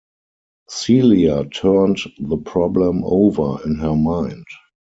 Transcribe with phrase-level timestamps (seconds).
[0.67, 4.47] Celia turned the problem over in her mind.